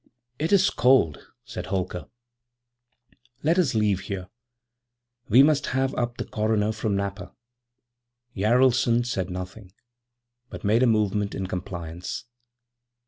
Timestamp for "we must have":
5.29-5.93